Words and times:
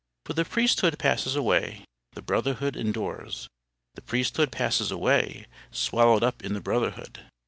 For 0.25 0.33
the 0.33 0.45
priesthood 0.45 0.97
passes 0.97 1.35
away, 1.35 1.85
the 2.13 2.23
brotherhood 2.23 2.75
endures. 2.75 3.47
The 3.93 4.01
priesthood 4.01 4.51
passes 4.51 4.89
away, 4.89 5.45
swallowed 5.69 6.23
up 6.23 6.43
in 6.43 6.55
the 6.55 6.59
brotherhood. 6.59 7.19